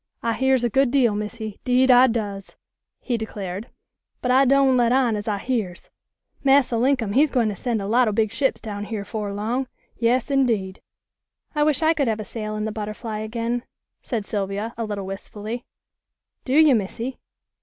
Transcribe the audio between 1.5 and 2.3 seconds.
'deed I